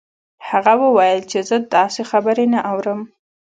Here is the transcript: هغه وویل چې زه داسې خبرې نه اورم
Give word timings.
هغه 0.49 0.73
وویل 0.83 1.19
چې 1.31 1.39
زه 1.49 1.55
داسې 1.75 2.01
خبرې 2.11 2.45
نه 2.53 2.59
اورم 2.71 2.99